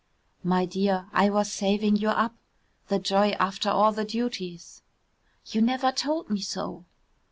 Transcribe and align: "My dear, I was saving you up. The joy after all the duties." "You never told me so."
"My 0.43 0.65
dear, 0.65 1.07
I 1.13 1.29
was 1.29 1.51
saving 1.51 1.97
you 1.97 2.09
up. 2.09 2.33
The 2.87 2.97
joy 2.97 3.33
after 3.33 3.69
all 3.69 3.91
the 3.91 4.03
duties." 4.03 4.81
"You 5.45 5.61
never 5.61 5.91
told 5.91 6.27
me 6.27 6.39
so." 6.41 6.85